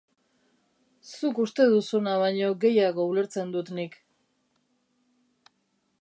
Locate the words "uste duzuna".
1.43-2.15